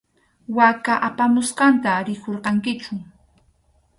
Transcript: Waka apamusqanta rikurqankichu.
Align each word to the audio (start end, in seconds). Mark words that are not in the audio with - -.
Waka 0.57 0.93
apamusqanta 1.07 1.91
rikurqankichu. 2.07 2.95